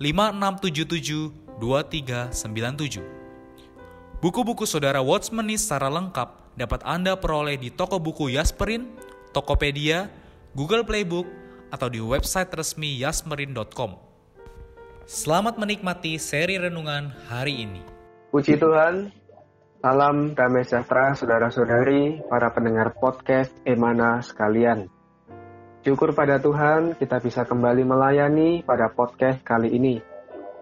[0.00, 3.04] 5677 2397.
[4.24, 8.88] Buku-buku saudara Watchmeni secara lengkap dapat Anda peroleh di toko buku Yasmerin,
[9.36, 10.08] Tokopedia,
[10.56, 11.28] Google Playbook,
[11.68, 14.00] atau di website resmi yasmerin.com.
[15.04, 17.84] Selamat menikmati seri renungan hari ini.
[18.32, 19.12] Puji Tuhan,
[19.84, 24.88] salam damai sejahtera saudara-saudari, para pendengar podcast Emana sekalian.
[25.80, 29.96] Syukur pada Tuhan kita bisa kembali melayani pada podcast kali ini.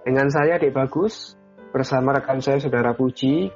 [0.07, 1.35] Dengan saya Dek Bagus,
[1.75, 3.51] bersama rekan saya Saudara Puji,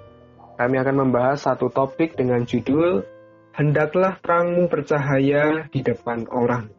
[0.59, 3.07] kami akan membahas satu topik dengan judul
[3.53, 6.73] Hendaklah terangmu bercahaya di depan orang.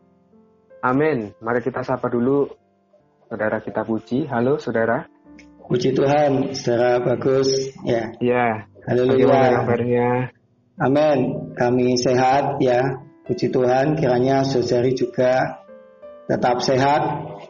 [0.81, 1.29] Amin.
[1.37, 2.49] Mari kita sapa dulu
[3.29, 4.25] saudara kita Puji.
[4.25, 5.05] Halo saudara.
[5.69, 7.77] Puji Tuhan, saudara Bagus.
[7.85, 8.09] Ya.
[8.17, 8.65] Ya.
[8.89, 9.15] Haleluya.
[9.15, 10.09] Bagaimana kabarnya?
[10.81, 11.19] Amin.
[11.53, 12.81] Kami sehat ya.
[13.23, 15.63] Puji Tuhan, kiranya saudari juga
[16.27, 17.01] tetap sehat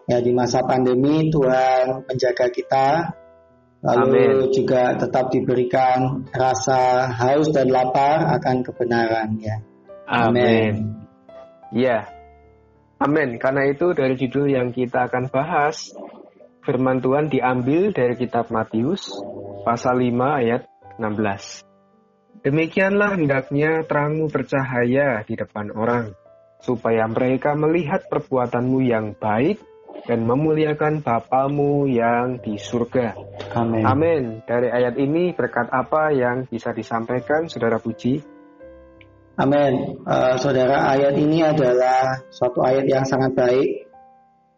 [0.06, 1.34] ya di masa pandemi.
[1.34, 2.88] Tuhan menjaga kita,
[3.82, 4.54] lalu Amin.
[4.54, 9.66] juga tetap diberikan rasa haus dan lapar akan kebenaran ya.
[10.06, 10.94] Amin.
[11.74, 12.06] Ya.
[13.02, 13.42] Amin.
[13.42, 15.90] Karena itu dari judul yang kita akan bahas,
[16.62, 19.10] firman Tuhan diambil dari kitab Matius
[19.66, 20.70] pasal 5 ayat
[21.02, 21.73] 16.
[22.44, 26.12] Demikianlah hendaknya terangmu bercahaya di depan orang,
[26.60, 29.64] supaya mereka melihat perbuatanmu yang baik
[30.04, 33.16] dan memuliakan Bapamu yang di surga.
[33.56, 33.84] Amin.
[33.88, 34.24] Amin.
[34.44, 38.20] Dari ayat ini berkat apa yang bisa disampaikan Saudara Puji?
[39.40, 40.04] Amin.
[40.06, 43.90] Uh, saudara, ayat ini adalah suatu ayat yang sangat baik.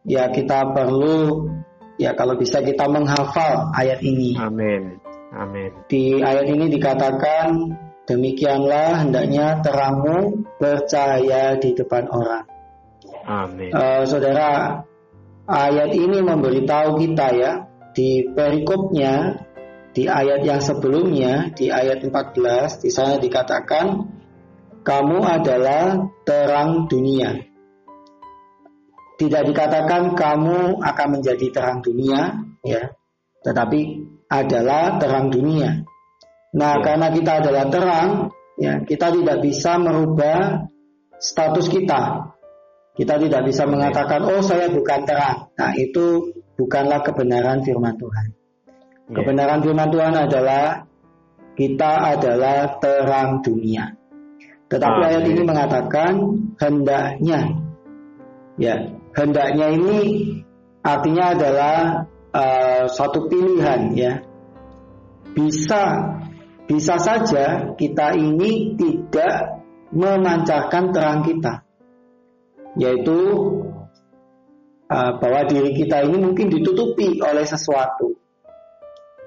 [0.04, 1.48] Ya, kita perlu
[1.96, 4.36] ya kalau bisa kita menghafal ayat ini.
[4.36, 5.05] Amin.
[5.36, 5.72] Amin.
[5.92, 7.76] Di ayat ini dikatakan
[8.08, 12.46] demikianlah hendaknya terangmu percaya di depan orang.
[13.28, 13.76] Amin.
[13.76, 14.80] Uh, saudara,
[15.44, 17.52] ayat ini memberitahu kita ya
[17.92, 19.44] di perikopnya
[19.96, 23.86] di ayat yang sebelumnya di ayat 14 di sana dikatakan
[24.86, 27.36] kamu adalah terang dunia.
[29.16, 32.36] Tidak dikatakan kamu akan menjadi terang dunia
[32.68, 32.92] ya,
[33.48, 35.86] tetapi adalah terang dunia.
[36.56, 36.84] Nah, ya.
[36.84, 38.10] karena kita adalah terang,
[38.56, 40.66] ya, kita tidak bisa merubah
[41.20, 42.32] status kita.
[42.96, 48.28] Kita tidak bisa mengatakan, "Oh, saya bukan terang." Nah, itu bukanlah kebenaran firman Tuhan.
[49.12, 49.14] Ya.
[49.20, 50.64] Kebenaran firman Tuhan adalah
[51.60, 53.96] kita adalah terang dunia.
[54.72, 56.12] Tetapi ah, ayat ini mengatakan
[56.58, 57.40] hendaknya.
[58.56, 58.76] Ya,
[59.14, 60.00] hendaknya ini
[60.80, 61.76] artinya adalah
[62.36, 64.14] uh, satu pilihan ya.
[65.32, 66.16] Bisa
[66.68, 69.64] bisa saja kita ini tidak
[69.96, 71.64] memancarkan terang kita,
[72.76, 73.20] yaitu
[74.92, 78.16] uh, bahwa diri kita ini mungkin ditutupi oleh sesuatu.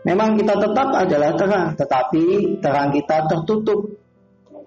[0.07, 2.25] Memang kita tetap adalah terang, tetapi
[2.65, 3.81] terang kita tertutup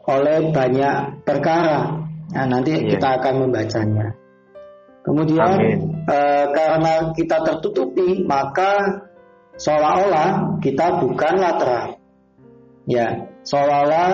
[0.06, 1.98] oleh banyak perkara.
[2.32, 2.96] Nah, nanti yeah.
[2.96, 4.21] kita akan membacanya.
[5.02, 5.50] Kemudian
[6.06, 9.02] uh, karena kita tertutupi, maka
[9.58, 11.90] seolah-olah kita bukanlah terang.
[12.86, 14.10] Ya, seolah-olah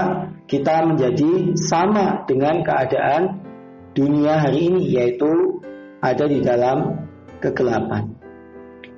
[0.47, 3.43] kita menjadi sama dengan keadaan
[3.91, 5.59] dunia hari ini yaitu
[5.99, 7.07] ada di dalam
[7.43, 8.15] kegelapan.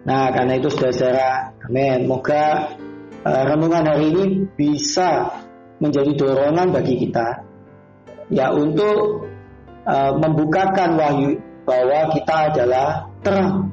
[0.05, 2.05] Nah, karena itu saudara-saudara, amin.
[2.05, 2.75] Moga
[3.25, 5.41] uh, renungan hari ini bisa
[5.79, 7.49] menjadi dorongan bagi kita
[8.29, 9.25] ya untuk
[9.87, 12.87] uh, membukakan wahyu bahwa kita adalah
[13.21, 13.69] terang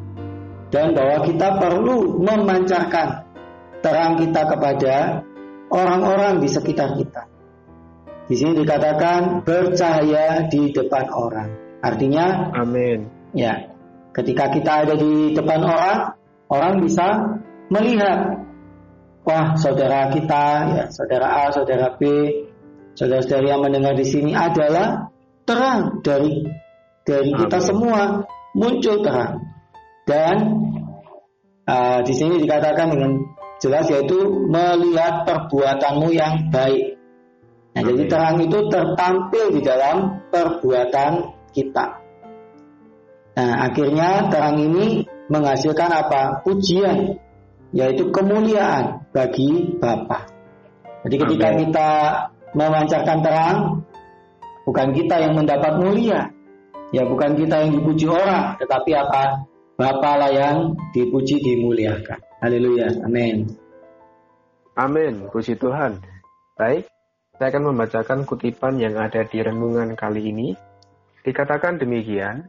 [0.68, 3.24] dan bahwa kita perlu memancarkan
[3.80, 4.94] terang kita kepada
[5.72, 7.24] orang-orang di sekitar kita.
[8.26, 11.80] Di sini dikatakan bercahaya di depan orang.
[11.80, 13.06] Artinya, amin.
[13.30, 13.70] Ya,
[14.12, 15.98] ketika kita ada di depan orang,
[16.50, 17.38] orang bisa
[17.70, 18.42] melihat
[19.26, 22.02] wah saudara kita ya saudara A, saudara B,
[22.94, 25.10] saudara-saudari yang mendengar di sini adalah
[25.46, 26.46] terang dari
[27.06, 29.46] dari kita semua muncul terang
[30.10, 30.36] dan
[31.70, 33.12] uh, di sini dikatakan dengan
[33.62, 34.18] jelas yaitu
[34.50, 36.98] melihat perbuatanmu yang baik.
[37.76, 41.12] Nah, jadi terang itu tertampil di dalam perbuatan
[41.52, 41.86] kita.
[43.36, 46.40] Nah, akhirnya terang ini menghasilkan apa?
[46.40, 47.20] Pujian,
[47.76, 50.24] yaitu kemuliaan bagi Bapa.
[51.04, 51.58] Jadi ketika Amen.
[51.68, 51.90] kita
[52.56, 53.56] memancarkan terang,
[54.64, 56.32] bukan kita yang mendapat mulia,
[56.94, 59.46] ya bukan kita yang dipuji orang, tetapi apa?
[59.76, 62.16] Bapa lah yang dipuji dimuliakan.
[62.40, 63.04] Haleluya.
[63.04, 63.44] Amin.
[64.76, 65.28] Amin.
[65.28, 66.00] Puji Tuhan.
[66.56, 66.88] Baik,
[67.36, 70.56] saya akan membacakan kutipan yang ada di renungan kali ini.
[71.20, 72.48] Dikatakan demikian,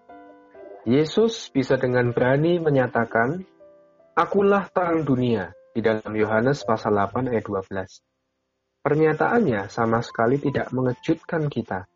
[0.87, 3.43] Yesus bisa dengan berani menyatakan,
[4.15, 8.01] Akulah terang dunia, di dalam Yohanes pasal 8 ayat 12.
[8.87, 11.91] Pernyataannya sama sekali tidak mengejutkan kita.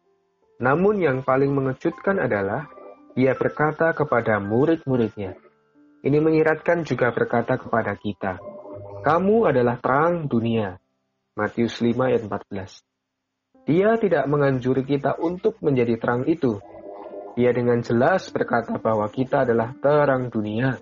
[0.62, 2.70] Namun yang paling mengejutkan adalah
[3.18, 5.34] ia berkata kepada murid-muridnya.
[6.06, 8.38] Ini menyiratkan juga berkata kepada kita,
[9.02, 10.78] Kamu adalah terang dunia.
[11.34, 13.66] Matius 5 ayat 14.
[13.66, 16.62] Dia tidak menganjuri kita untuk menjadi terang itu.
[17.34, 20.78] Dia dengan jelas berkata bahwa kita adalah terang dunia.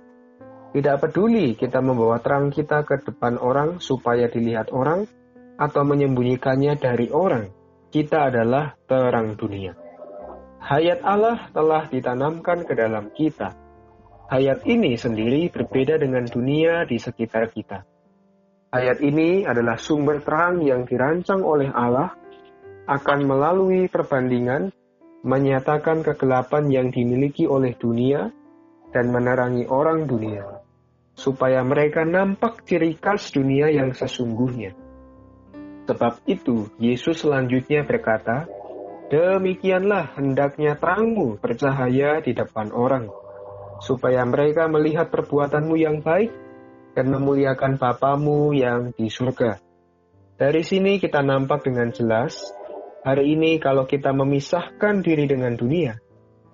[0.70, 5.08] Tidak peduli kita membawa terang kita ke depan orang supaya dilihat orang
[5.60, 7.59] atau menyembunyikannya dari orang.
[7.90, 9.74] Kita adalah terang dunia.
[10.62, 13.58] Hayat Allah telah ditanamkan ke dalam kita.
[14.30, 17.82] Hayat ini sendiri berbeda dengan dunia di sekitar kita.
[18.70, 22.14] Hayat ini adalah sumber terang yang dirancang oleh Allah
[22.86, 24.70] akan melalui perbandingan
[25.26, 28.30] menyatakan kegelapan yang dimiliki oleh dunia
[28.94, 30.62] dan menerangi orang dunia,
[31.18, 34.78] supaya mereka nampak ciri khas dunia yang sesungguhnya.
[35.90, 38.46] Sebab itu, Yesus selanjutnya berkata,
[39.10, 43.10] Demikianlah hendaknya terangmu bercahaya di depan orang,
[43.82, 46.30] supaya mereka melihat perbuatanmu yang baik
[46.94, 49.58] dan memuliakan Bapamu yang di surga.
[50.38, 52.38] Dari sini kita nampak dengan jelas,
[53.02, 55.98] hari ini kalau kita memisahkan diri dengan dunia,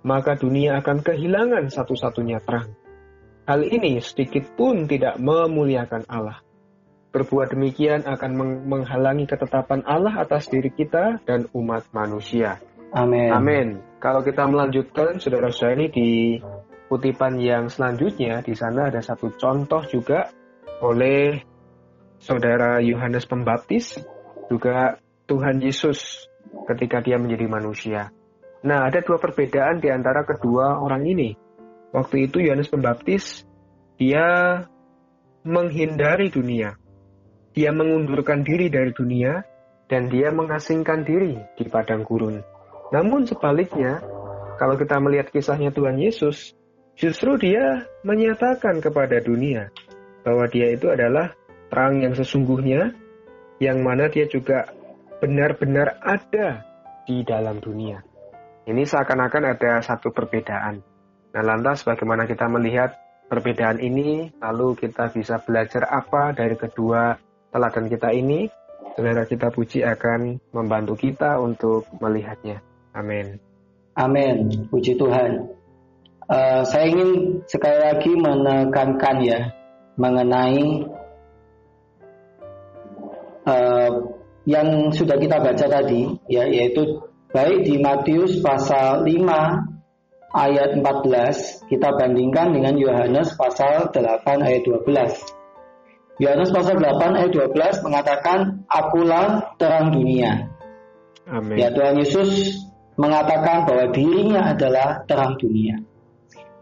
[0.07, 2.71] maka dunia akan kehilangan satu-satunya terang.
[3.51, 6.44] Hal ini sedikit pun tidak memuliakan Allah.
[7.15, 8.31] Berbuat demikian akan
[8.67, 12.59] menghalangi ketetapan Allah atas diri kita dan umat manusia.
[12.91, 13.31] Amin.
[13.31, 13.67] Amin.
[14.03, 16.09] Kalau kita melanjutkan, saudara-saudara ini di
[16.91, 20.27] kutipan yang selanjutnya, di sana ada satu contoh juga
[20.83, 21.39] oleh
[22.19, 23.95] saudara Yohanes Pembaptis,
[24.51, 26.27] juga Tuhan Yesus
[26.67, 28.11] ketika dia menjadi manusia.
[28.65, 31.31] Nah, ada dua perbedaan di antara kedua orang ini.
[31.95, 33.47] Waktu itu Yohanes Pembaptis,
[33.95, 34.59] dia
[35.45, 36.75] menghindari dunia.
[37.55, 39.39] Dia mengundurkan diri dari dunia
[39.87, 42.43] dan dia mengasingkan diri di padang gurun.
[42.91, 44.03] Namun sebaliknya,
[44.59, 46.51] kalau kita melihat kisahnya Tuhan Yesus,
[46.99, 49.71] justru dia menyatakan kepada dunia
[50.27, 51.31] bahwa dia itu adalah
[51.71, 52.91] terang yang sesungguhnya,
[53.63, 54.67] yang mana dia juga
[55.23, 56.67] benar-benar ada
[57.07, 58.03] di dalam dunia.
[58.67, 60.81] Ini seakan-akan ada satu perbedaan.
[61.31, 62.97] Nah, lantas bagaimana kita melihat
[63.31, 67.15] perbedaan ini, lalu kita bisa belajar apa dari kedua
[67.55, 68.51] teladan kita ini,
[68.99, 72.59] saudara kita puji akan membantu kita untuk melihatnya.
[72.91, 73.39] Amin.
[73.95, 74.67] Amin.
[74.67, 75.55] Puji Tuhan.
[76.27, 79.39] Uh, saya ingin sekali lagi menekankan ya
[79.95, 80.83] mengenai
[83.47, 83.91] uh,
[84.43, 89.21] yang sudah kita baca tadi ya yaitu baik di Matius pasal 5
[90.33, 95.44] ayat 14 kita bandingkan dengan Yohanes pasal 8 ayat 12.
[96.15, 100.47] Yohanes pasal 8 ayat 12 mengatakan, Akulah terang dunia.
[101.27, 101.59] Amin.
[101.59, 102.61] Ya Tuhan Yesus
[102.95, 105.83] mengatakan bahwa dirinya adalah terang dunia.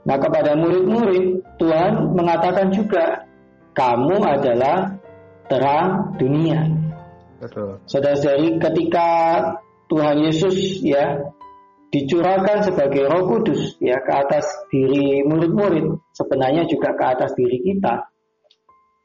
[0.03, 3.29] Nah kepada murid-murid Tuhan mengatakan juga
[3.77, 4.97] kamu adalah
[5.47, 6.65] terang dunia.
[7.37, 7.77] Betul.
[7.85, 9.07] Saudara-saudari ketika
[9.91, 11.29] Tuhan Yesus ya
[11.93, 18.09] dicurahkan sebagai Roh Kudus ya ke atas diri murid-murid sebenarnya juga ke atas diri kita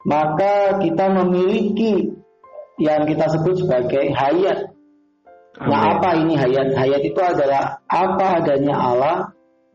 [0.08, 2.16] maka kita memiliki
[2.80, 4.72] yang kita sebut sebagai hayat.
[5.58, 6.72] Nah, apa ini hayat?
[6.72, 9.16] Hayat itu adalah apa adanya Allah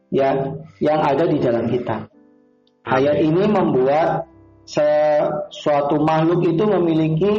[0.09, 2.09] yang yang ada di dalam kita.
[2.87, 4.25] Hayat ini membuat
[5.53, 7.31] suatu makhluk itu memiliki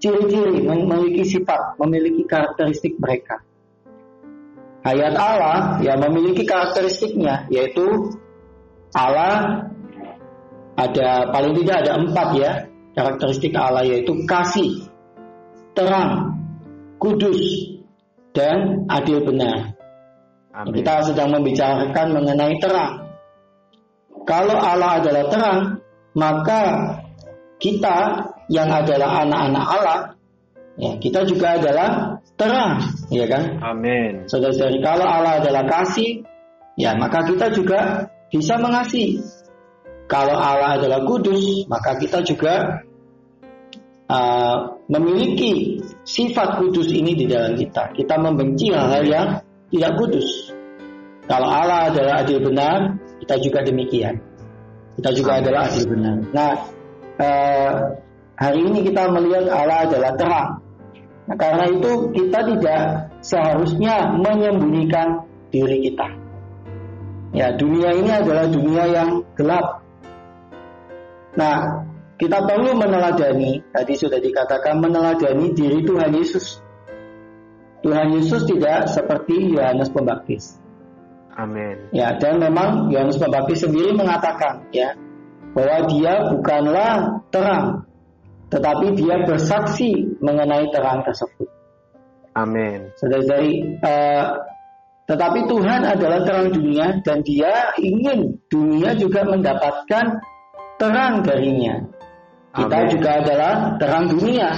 [0.00, 3.44] ciri-ciri, memiliki sifat, memiliki karakteristik mereka.
[4.82, 8.16] Hayat Allah yang memiliki karakteristiknya yaitu
[8.94, 9.68] Allah
[10.76, 12.52] ada paling tidak ada empat ya
[12.96, 14.88] karakteristik Allah yaitu kasih,
[15.72, 16.36] terang,
[17.00, 17.40] kudus,
[18.36, 19.76] dan adil benar.
[20.52, 20.80] Amin.
[20.80, 23.08] Kita sedang membicarakan mengenai terang.
[24.28, 25.60] Kalau Allah adalah terang,
[26.12, 26.62] maka
[27.56, 29.98] kita yang adalah anak-anak Allah,
[30.76, 33.58] ya kita juga adalah terang, ya kan?
[33.64, 34.28] Amin.
[34.28, 36.20] Saudara-saudari, kalau Allah adalah kasih,
[36.76, 39.20] ya maka kita juga bisa mengasihi.
[40.12, 42.84] Kalau Allah adalah kudus, maka kita juga
[44.12, 47.96] uh, memiliki sifat kudus ini di dalam kita.
[47.96, 49.28] Kita membenci hal-hal yang
[49.72, 50.52] tidak kudus.
[51.24, 54.20] Kalau Allah adalah adil benar, kita juga demikian.
[55.00, 56.16] Kita juga adalah adil benar.
[56.28, 56.52] Nah,
[57.16, 57.72] uh,
[58.36, 60.50] hari ini kita melihat Allah adalah terang.
[61.24, 62.80] Nah, karena itu kita tidak
[63.24, 66.08] seharusnya menyembunyikan diri kita.
[67.32, 69.81] Ya, dunia ini adalah dunia yang gelap.
[71.32, 71.88] Nah,
[72.20, 76.60] kita perlu meneladani, tadi sudah dikatakan meneladani diri Tuhan Yesus.
[77.82, 80.62] Tuhan Yesus tidak seperti Yohanes Pembaptis.
[81.34, 81.90] Amin.
[81.90, 84.94] Ya, dan memang Yohanes Pembaptis sendiri mengatakan ya
[85.56, 86.92] bahwa dia bukanlah
[87.32, 87.88] terang,
[88.52, 91.48] tetapi dia bersaksi mengenai terang tersebut.
[92.32, 92.92] Amin.
[92.96, 94.24] Saudara-saudari, uh,
[95.04, 100.22] tetapi Tuhan adalah terang dunia dan dia ingin dunia juga mendapatkan
[100.82, 101.74] terang darinya.
[102.52, 102.90] Kita amen.
[102.90, 104.50] juga adalah terang dunia.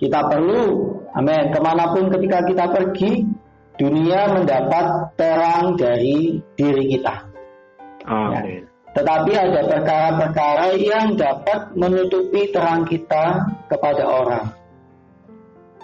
[0.00, 0.64] Kita perlu,
[1.12, 3.28] amin, ke mana pun ketika kita pergi,
[3.76, 7.14] dunia mendapat terang dari diri kita.
[8.08, 8.64] Amin.
[8.64, 8.72] Ya.
[8.92, 14.46] Tetapi ada perkara-perkara yang dapat menutupi terang kita kepada orang.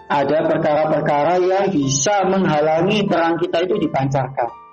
[0.08, 4.67] Ada perkara-perkara yang bisa menghalangi terang kita itu dipancarkan.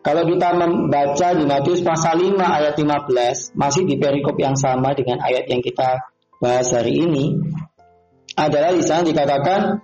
[0.00, 5.20] Kalau kita membaca di Matius pasal 5 ayat 15, masih di perikop yang sama dengan
[5.20, 6.00] ayat yang kita
[6.40, 7.36] bahas hari ini,
[8.32, 9.76] adalah di sana dikatakan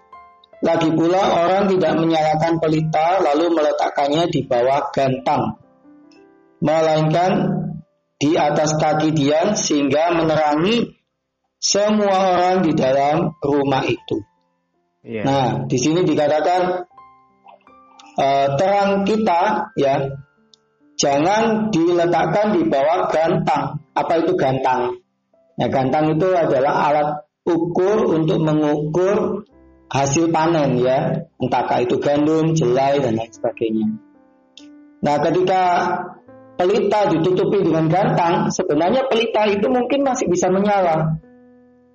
[0.65, 5.61] lagi pula orang tidak menyalakan pelita lalu meletakkannya di bawah gantang,
[6.65, 7.33] melainkan
[8.17, 10.97] di atas kaki dia sehingga menerangi
[11.61, 14.25] semua orang di dalam rumah itu.
[15.05, 15.25] Yeah.
[15.29, 16.89] Nah, di sini dikatakan
[18.17, 20.17] uh, terang kita ya
[20.97, 23.85] jangan diletakkan di bawah gantang.
[23.97, 25.01] Apa itu gantang?
[25.57, 27.09] Ya, gantang itu adalah alat
[27.49, 29.47] ukur untuk mengukur
[29.89, 33.89] hasil panen ya, entahkah itu gandum, jelai dan lain sebagainya.
[35.01, 35.63] Nah, ketika
[36.59, 41.21] pelita ditutupi dengan gantang, sebenarnya pelita itu mungkin masih bisa menyala,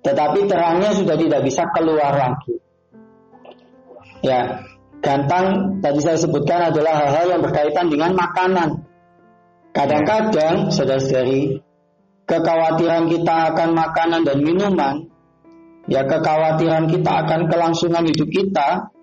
[0.02, 2.54] tetapi terangnya sudah tidak bisa keluar lagi.
[4.22, 4.62] Ya,
[5.02, 8.86] Gantang tadi saya sebutkan adalah hal-hal yang berkaitan dengan makanan.
[9.74, 11.58] Kadang-kadang, saudara-saudari,
[12.30, 15.10] kekhawatiran kita akan makanan dan minuman,
[15.90, 18.94] ya kekhawatiran kita akan kelangsungan hidup kita,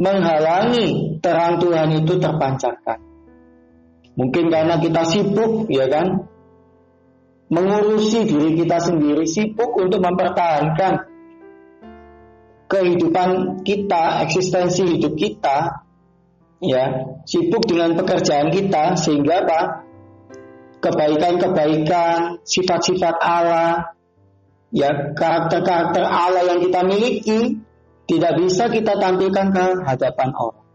[0.00, 2.98] menghalangi terang Tuhan itu terpancarkan.
[4.16, 6.24] Mungkin karena kita sibuk, ya kan,
[7.52, 11.11] mengurusi diri kita sendiri, sibuk untuk mempertahankan
[12.72, 15.84] kehidupan kita, eksistensi hidup kita,
[16.64, 19.60] ya sibuk dengan pekerjaan kita sehingga apa?
[20.82, 23.94] Kebaikan-kebaikan, sifat-sifat Allah,
[24.72, 27.40] ya karakter-karakter Allah yang kita miliki
[28.10, 30.66] tidak bisa kita tampilkan ke hadapan orang.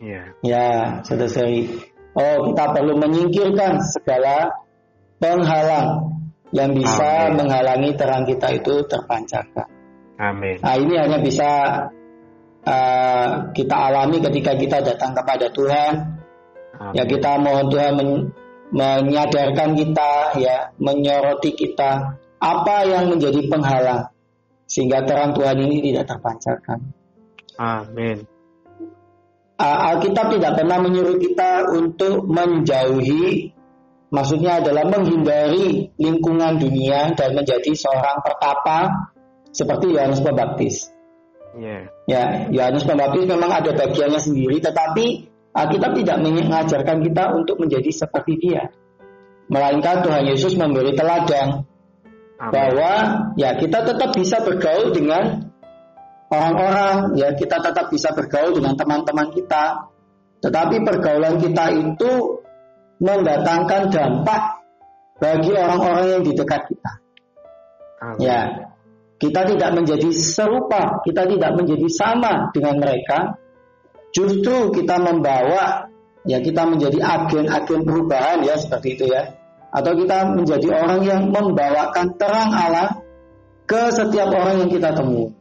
[0.00, 0.26] Yeah.
[0.40, 0.68] Ya,
[1.04, 1.92] saudara-saudari.
[2.16, 4.64] Oh, kita perlu menyingkirkan segala
[5.20, 6.16] penghalang
[6.56, 7.44] yang bisa Amin.
[7.44, 9.75] menghalangi terang kita itu terpancarkan.
[10.16, 10.56] Amin.
[10.64, 11.50] Nah ini hanya bisa
[12.64, 15.92] uh, kita alami ketika kita datang kepada Tuhan.
[16.76, 16.94] Amin.
[16.96, 18.10] Ya kita mohon Tuhan men
[18.66, 24.10] menyadarkan kita, ya menyoroti kita apa yang menjadi penghalang
[24.66, 26.78] sehingga terang Tuhan ini tidak terpancarkan.
[27.56, 28.26] Amin.
[29.56, 33.54] Uh, Alkitab tidak pernah menyuruh kita untuk menjauhi,
[34.12, 38.92] maksudnya adalah menghindari lingkungan dunia dan menjadi seorang pertapa
[39.56, 40.92] seperti Yohanes Pembaptis.
[41.56, 41.88] Yeah.
[42.04, 42.22] Ya,
[42.52, 48.68] Yohanes Pembaptis memang ada bagiannya sendiri, tetapi Alkitab tidak mengajarkan kita untuk menjadi seperti dia.
[49.48, 51.64] Melainkan Tuhan Yesus memberi teladan
[52.36, 52.52] Amin.
[52.52, 52.92] bahwa
[53.40, 55.48] ya kita tetap bisa bergaul dengan
[56.28, 59.88] orang-orang, ya kita tetap bisa bergaul dengan teman-teman kita.
[60.44, 62.44] Tetapi pergaulan kita itu
[63.00, 64.42] mendatangkan dampak
[65.16, 66.92] bagi orang-orang yang di dekat kita.
[68.04, 68.20] Amin.
[68.20, 68.65] Ya,
[69.16, 73.40] kita tidak menjadi serupa, kita tidak menjadi sama dengan mereka.
[74.12, 75.88] Justru kita membawa,
[76.28, 79.36] ya kita menjadi agen-agen perubahan ya seperti itu ya.
[79.66, 82.96] atau kita menjadi orang yang membawakan terang Allah
[83.68, 85.36] ke setiap orang yang kita temui.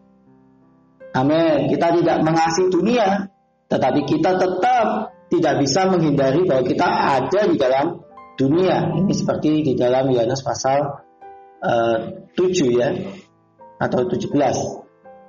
[1.15, 1.71] Amin.
[1.71, 3.31] Kita tidak mengasihi dunia,
[3.71, 7.85] tetapi kita tetap tidak bisa menghindari bahwa kita ada di dalam
[8.35, 8.91] dunia.
[8.99, 10.99] Ini seperti di dalam Yohanes pasal
[11.63, 11.97] uh,
[12.35, 12.89] eh, 7 ya
[13.79, 14.31] atau 17.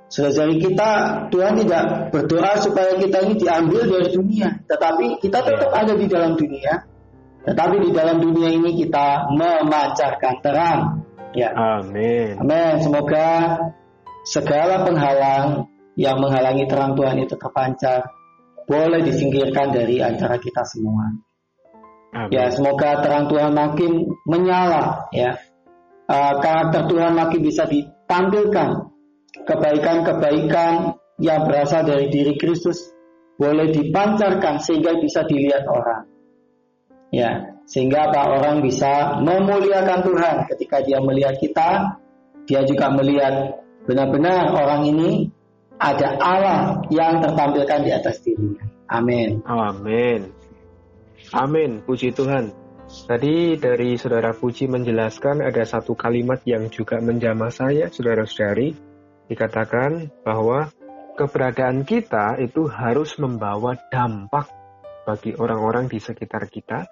[0.07, 0.89] Saudara kita
[1.27, 1.83] Tuhan tidak
[2.15, 6.79] berdoa supaya kita ini diambil dari dunia, tetapi kita tetap ada di dalam dunia.
[7.43, 10.79] Tetapi di dalam dunia ini kita memancarkan terang.
[11.35, 11.51] Ya.
[11.55, 12.39] Amin.
[12.39, 12.75] Amin.
[12.83, 13.27] Semoga
[14.27, 18.11] segala penghalang yang menghalangi terang Tuhan itu terpancar
[18.67, 21.07] boleh disingkirkan dari antara kita semua.
[22.15, 22.31] Amin.
[22.31, 25.35] Ya, semoga terang Tuhan makin menyala ya.
[26.07, 27.67] Uh, karakter Tuhan makin bisa
[28.07, 28.69] ditampilkan.
[29.43, 32.95] Kebaikan-kebaikan yang berasal dari diri Kristus
[33.35, 36.07] boleh dipancarkan sehingga bisa dilihat orang.
[37.11, 41.99] Ya, sehingga apa orang bisa memuliakan Tuhan ketika dia melihat kita,
[42.47, 45.31] dia juga melihat benar-benar orang ini
[45.79, 46.59] ada Allah
[46.91, 48.63] yang tertampilkan di atas dirinya.
[48.87, 49.43] Amin.
[49.47, 50.31] Amin.
[51.31, 51.83] Amin.
[51.83, 52.51] Puji Tuhan.
[52.87, 58.71] Tadi dari saudara Puji menjelaskan ada satu kalimat yang juga menjamah saya, saudara-saudari.
[59.27, 60.71] Dikatakan bahwa
[61.19, 64.47] keberadaan kita itu harus membawa dampak
[65.03, 66.87] bagi orang-orang di sekitar kita,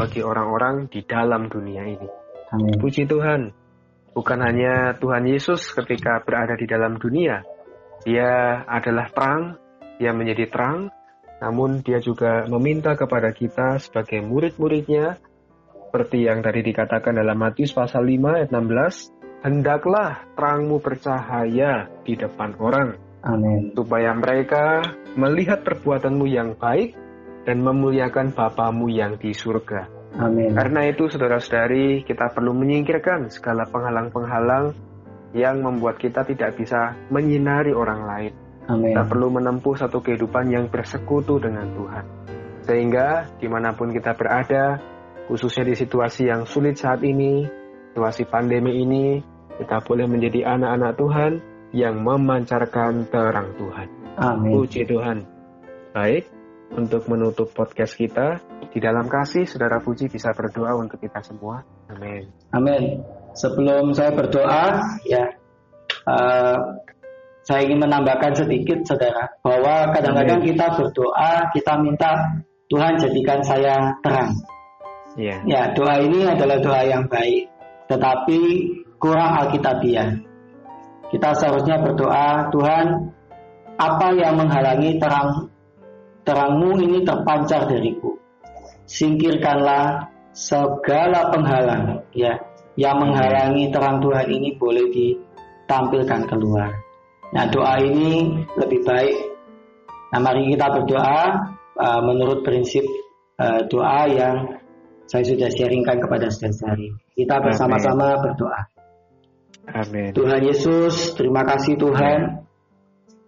[0.00, 2.08] bagi orang-orang di dalam dunia ini.
[2.48, 2.80] Amin.
[2.80, 3.52] Puji Tuhan.
[4.16, 7.44] Bukan hanya Tuhan Yesus ketika berada di dalam dunia,
[8.00, 9.60] dia adalah terang,
[10.00, 10.88] dia menjadi terang,
[11.38, 15.22] namun dia juga meminta kepada kita sebagai murid-muridnya,
[15.88, 22.58] seperti yang tadi dikatakan dalam Matius pasal 5 ayat 16, hendaklah terangmu bercahaya di depan
[22.58, 22.98] orang.
[23.22, 23.74] Amin.
[23.74, 24.82] Supaya mereka
[25.14, 26.94] melihat perbuatanmu yang baik
[27.46, 29.88] dan memuliakan Bapamu yang di surga.
[30.18, 30.54] Amin.
[30.54, 34.74] Karena itu saudara-saudari kita perlu menyingkirkan segala penghalang-penghalang
[35.36, 38.32] yang membuat kita tidak bisa menyinari orang lain.
[38.68, 38.92] Amin.
[38.92, 42.04] Kita perlu menempuh satu kehidupan yang bersekutu dengan Tuhan.
[42.68, 44.76] Sehingga di mana pun kita berada,
[45.26, 47.48] khususnya di situasi yang sulit saat ini,
[47.92, 49.24] situasi pandemi ini,
[49.56, 51.32] kita boleh menjadi anak-anak Tuhan
[51.72, 53.88] yang memancarkan terang Tuhan.
[54.20, 54.52] Amin.
[54.52, 55.24] Puji Tuhan.
[55.96, 56.28] Baik,
[56.76, 61.64] untuk menutup podcast kita, di dalam kasih, Saudara Puji bisa berdoa untuk kita semua.
[61.88, 62.28] Amin.
[62.52, 63.00] Amin
[63.38, 65.24] sebelum saya berdoa ya
[66.10, 66.58] uh,
[67.48, 72.12] saya ingin menambahkan sedikit saudara bahwa kadang-kadang kita berdoa kita minta
[72.68, 74.36] Tuhan jadikan saya terang.
[75.16, 75.40] Yeah.
[75.48, 77.48] Ya doa ini adalah doa yang baik,
[77.88, 78.40] tetapi
[79.00, 80.20] kurang alkitabiah.
[81.08, 83.16] Kita seharusnya berdoa Tuhan
[83.80, 85.48] apa yang menghalangi terang
[86.28, 88.12] terangmu ini terpancar dariku.
[88.84, 92.36] Singkirkanlah segala penghalang ya
[92.76, 96.87] yang menghalangi terang Tuhan ini boleh ditampilkan keluar.
[97.34, 99.16] Nah doa ini lebih baik.
[100.14, 101.20] Nah mari kita berdoa
[101.76, 102.84] uh, menurut prinsip
[103.36, 104.36] uh, doa yang
[105.08, 106.76] saya sudah sharingkan kepada saudara
[107.16, 108.60] Kita bersama-sama berdoa.
[109.68, 110.16] Amin.
[110.16, 112.44] Tuhan Yesus, terima kasih Tuhan.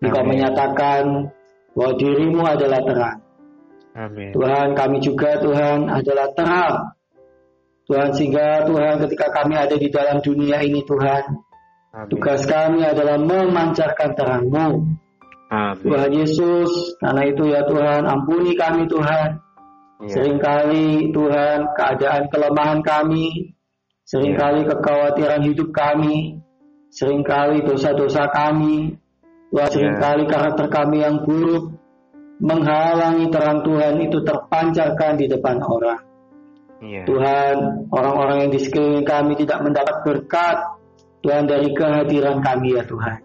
[0.01, 1.29] Engkau menyatakan
[1.77, 3.19] bahwa dirimu adalah terang.
[3.93, 4.33] Amin.
[4.33, 6.97] Tuhan kami juga Tuhan adalah terang
[7.91, 11.43] Tuhan sehingga Tuhan ketika kami ada di dalam dunia ini Tuhan
[11.90, 12.07] Amin.
[12.07, 14.94] tugas kami adalah memancarkan terangmu
[15.50, 15.83] Amin.
[15.83, 19.42] Tuhan Yesus karena itu ya Tuhan ampuni kami Tuhan
[20.07, 20.11] ya.
[20.14, 23.59] sering kali Tuhan keadaan kelemahan kami
[24.07, 24.74] sering kali ya.
[24.74, 26.38] kekhawatiran hidup kami
[26.94, 28.94] sering kali dosa-dosa kami
[29.50, 29.74] Tuhan ya.
[29.74, 31.74] sering kali karakter kami yang buruk
[32.38, 36.07] menghalangi terang Tuhan itu terpancarkan di depan orang
[36.81, 37.05] Yeah.
[37.05, 40.64] Tuhan, orang-orang yang di sekeliling kami tidak mendapat berkat
[41.20, 43.18] Tuhan dari kehadiran kami ya Tuhan.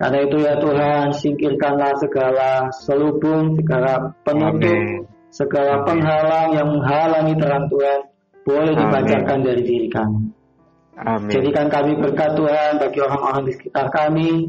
[0.00, 8.00] Karena itu ya Tuhan, singkirkanlah segala selubung, segala penutup, segala penghalang yang menghalangi terang Tuhan,
[8.48, 10.32] boleh dipancarkan dari diri kami.
[10.96, 11.28] Amen.
[11.28, 14.48] Jadikan kami berkat Tuhan bagi orang-orang di sekitar kami.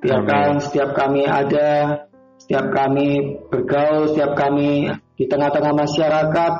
[0.00, 0.64] Biarkan Amen.
[0.64, 2.04] setiap kami ada,
[2.36, 6.52] setiap kami bergaul, setiap kami di tengah-tengah masyarakat,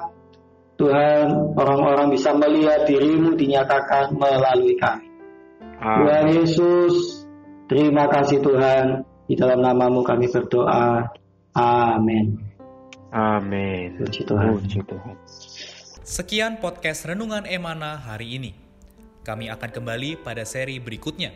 [0.81, 5.10] Tuhan, orang-orang bisa melihat dirimu dinyatakan melalui kami.
[5.81, 5.97] Amin.
[6.05, 6.95] Tuhan Yesus,
[7.65, 9.01] terima kasih Tuhan.
[9.25, 11.09] Di dalam namamu kami berdoa.
[11.57, 12.37] Amin.
[13.09, 13.97] Amin.
[13.97, 14.61] Puji Tuhan.
[14.61, 15.17] Puji Tuhan.
[16.05, 18.53] Sekian podcast Renungan Emana hari ini.
[19.25, 21.33] Kami akan kembali pada seri berikutnya.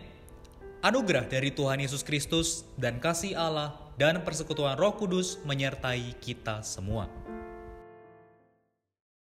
[0.84, 7.08] Anugerah dari Tuhan Yesus Kristus dan kasih Allah dan persekutuan Roh Kudus menyertai kita semua.